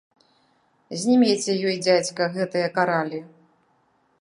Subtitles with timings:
[1.01, 3.19] Знімеце ёй, дзядзька, гэтыя каралі.